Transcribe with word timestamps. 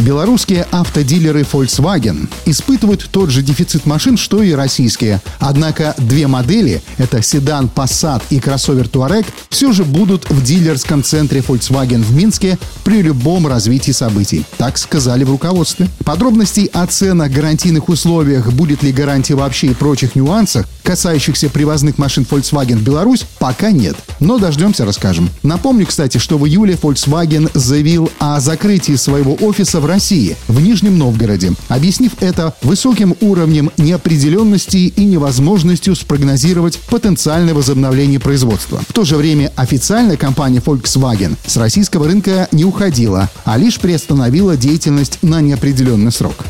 Белорусские 0.00 0.64
автодилеры 0.70 1.40
Volkswagen 1.40 2.28
испытывают 2.46 3.08
тот 3.10 3.30
же 3.30 3.42
дефицит 3.42 3.84
машин, 3.84 4.16
что 4.16 4.44
и 4.44 4.52
российские. 4.52 5.20
Однако 5.40 5.94
две 5.98 6.28
модели– 6.28 6.82
это 6.98 7.20
седан 7.20 7.68
Passat 7.74 8.22
и 8.30 8.38
кроссовер 8.38 8.86
Touareg– 8.86 9.26
все 9.48 9.72
же 9.72 9.84
будут 9.84 10.30
в 10.30 10.40
дилерском 10.44 11.02
центре 11.02 11.40
Volkswagen 11.40 12.02
в 12.02 12.14
Минске 12.14 12.58
при 12.84 13.02
любом 13.02 13.48
развитии 13.48 13.90
событий. 13.90 14.44
Так 14.56 14.78
сказали 14.78 15.24
в 15.24 15.30
руководстве. 15.30 15.88
Подробностей 16.04 16.66
о 16.66 16.86
ценах, 16.86 17.32
гарантийных 17.32 17.88
условиях, 17.88 18.52
будет 18.52 18.84
ли 18.84 18.92
гарантия 18.92 19.34
вообще 19.34 19.68
и 19.68 19.74
прочих 19.74 20.14
нюансах, 20.14 20.68
касающихся 20.84 21.50
привозных 21.50 21.98
машин 21.98 22.24
Volkswagen 22.28 22.76
в 22.76 22.82
Беларусь, 22.82 23.26
пока 23.40 23.72
нет. 23.72 23.96
Но 24.20 24.38
дождемся, 24.38 24.84
расскажем. 24.84 25.28
Напомню, 25.42 25.86
кстати, 25.86 26.18
что 26.18 26.38
в 26.38 26.46
июле 26.46 26.74
Volkswagen 26.80 27.50
заявил 27.52 28.12
о 28.20 28.38
закрытии 28.38 28.94
своего 28.94 29.34
офиса 29.34 29.80
в 29.80 29.87
России, 29.88 30.36
в 30.46 30.60
Нижнем 30.60 30.98
Новгороде, 30.98 31.54
объяснив 31.68 32.12
это 32.20 32.54
высоким 32.62 33.16
уровнем 33.20 33.72
неопределенности 33.76 34.76
и 34.76 35.04
невозможностью 35.04 35.96
спрогнозировать 35.96 36.78
потенциальное 36.90 37.54
возобновление 37.54 38.20
производства. 38.20 38.80
В 38.88 38.92
то 38.92 39.04
же 39.04 39.16
время 39.16 39.52
официально 39.56 40.16
компания 40.16 40.60
Volkswagen 40.60 41.36
с 41.46 41.56
российского 41.56 42.06
рынка 42.06 42.48
не 42.52 42.64
уходила, 42.64 43.28
а 43.44 43.56
лишь 43.56 43.80
приостановила 43.80 44.56
деятельность 44.56 45.18
на 45.22 45.40
неопределенный 45.40 46.12
срок. 46.12 46.44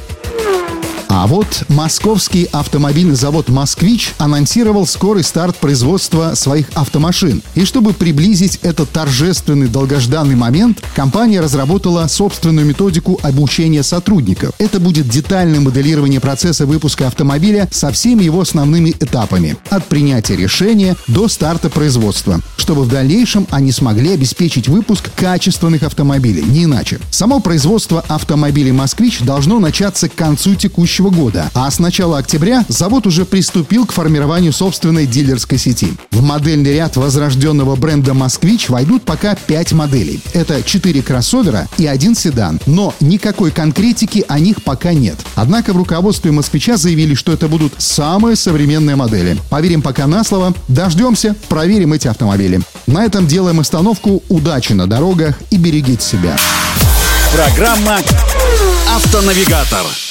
А 1.20 1.27
вот 1.27 1.64
московский 1.66 2.48
автомобильный 2.52 3.16
завод 3.16 3.48
«Москвич» 3.48 4.14
анонсировал 4.19 4.86
скорый 4.86 5.24
старт 5.24 5.56
производства 5.56 6.36
своих 6.36 6.69
автомашин. 6.74 7.42
И 7.56 7.64
чтобы 7.64 7.92
приблизить 7.92 8.61
этот 8.62 8.88
торжественный 8.91 9.66
долгожданный 9.66 10.36
момент, 10.36 10.80
компания 10.94 11.41
разработала 11.41 12.06
собственную 12.06 12.64
методику 12.64 13.19
обучения 13.24 13.83
сотрудников. 13.83 14.55
Это 14.58 14.78
будет 14.78 15.08
детальное 15.08 15.58
моделирование 15.58 16.20
процесса 16.20 16.66
выпуска 16.66 17.08
автомобиля 17.08 17.69
со 17.72 17.91
всеми 17.91 18.22
его 18.22 18.41
основными 18.41 18.91
этапами. 18.91 19.56
От 19.70 19.86
принятия 19.86 20.36
решения 20.36 20.94
до 21.08 21.27
старта 21.27 21.69
производства 21.69 22.41
чтобы 22.69 22.83
в 22.83 22.89
дальнейшем 22.91 23.46
они 23.50 23.72
смогли 23.72 24.11
обеспечить 24.11 24.69
выпуск 24.69 25.08
качественных 25.16 25.84
автомобилей, 25.84 26.42
не 26.42 26.64
иначе. 26.64 27.00
Само 27.11 27.41
производство 27.41 28.05
автомобилей 28.08 28.72
«Москвич» 28.72 29.20
должно 29.20 29.58
начаться 29.58 30.11
к 30.11 30.14
концу 30.14 30.55
текущего 30.55 31.08
года, 31.11 31.51
а 31.55 31.70
с 31.70 31.78
начала 31.78 32.19
октября 32.19 32.64
завод 32.69 33.06
уже 33.06 33.25
приступил 33.25 33.87
к 33.87 33.92
формированию 33.92 34.53
собственной 34.53 35.06
дилерской 35.06 35.59
сети. 35.59 35.92
В 36.11 36.23
модельный 36.23 36.75
ряд 36.75 36.97
возрожденного 36.97 37.77
бренда 37.77 38.14
«Москвич» 38.14 38.69
войдут 38.69 39.05
пока 39.05 39.34
5 39.34 39.73
моделей. 39.73 40.20
Это 40.33 40.62
4 40.62 41.03
кроссовера 41.03 41.69
и 41.79 41.86
один 41.86 42.14
седан, 42.14 42.61
но 42.67 42.95
никакой 43.01 43.51
конкретики 43.51 44.25
о 44.29 44.39
них 44.39 44.62
пока 44.62 44.92
нет. 44.92 45.17
Однако 45.34 45.73
в 45.73 45.77
руководстве 45.77 46.33
«Москвича» 46.33 46.77
заявили, 46.77 47.14
что 47.14 47.33
это 47.33 47.48
будут 47.48 47.75
самые 47.79 48.36
современные 48.36 48.97
модели. 48.97 49.36
Поверим 49.51 49.83
пока 49.83 50.06
на 50.06 50.25
слово, 50.25 50.55
дождемся, 50.69 51.34
проверим 51.48 51.92
эти 51.92 52.09
автомобили. 52.09 52.61
На 52.86 53.05
этом 53.05 53.27
делаем 53.27 53.61
остановку. 53.61 54.23
Удачи 54.29 54.73
на 54.73 54.86
дорогах 54.86 55.39
и 55.51 55.57
берегите 55.57 56.05
себя. 56.05 56.36
Программа 57.35 57.98
«Автонавигатор». 58.89 60.08